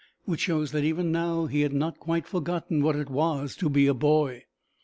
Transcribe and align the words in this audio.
which 0.25 0.39
shows 0.39 0.71
that 0.71 0.83
even 0.83 1.11
now 1.11 1.45
he 1.45 1.61
had 1.61 1.73
not 1.73 1.99
quite 1.99 2.25
forgotten 2.25 2.81
what 2.81 2.95
it 2.95 3.07
was 3.07 3.55
to 3.55 3.69
be 3.69 3.85
a 3.85 3.93
boy. 3.93 4.43